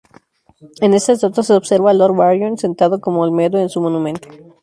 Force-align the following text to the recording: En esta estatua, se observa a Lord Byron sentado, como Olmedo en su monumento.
En 0.81 0.95
esta 0.95 1.11
estatua, 1.11 1.43
se 1.43 1.53
observa 1.53 1.91
a 1.91 1.93
Lord 1.93 2.15
Byron 2.15 2.57
sentado, 2.57 2.99
como 3.01 3.21
Olmedo 3.21 3.59
en 3.59 3.69
su 3.69 3.81
monumento. 3.81 4.29